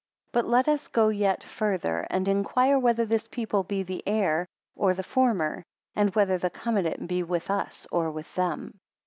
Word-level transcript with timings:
BUT 0.31 0.47
let 0.47 0.67
us 0.67 0.87
go 0.87 1.09
yet 1.09 1.43
further, 1.43 2.07
and 2.09 2.27
inquire 2.27 2.79
whether 2.79 3.05
this 3.05 3.27
people 3.27 3.61
be 3.61 3.83
the 3.83 4.01
heir, 4.07 4.47
or 4.75 4.95
the 4.95 5.03
former; 5.03 5.63
and 5.95 6.15
whether 6.15 6.39
the 6.39 6.49
covenant 6.49 7.07
be 7.07 7.21
with 7.21 7.51
us 7.51 7.85
or 7.91 8.09
with 8.09 8.33
them. 8.33 8.79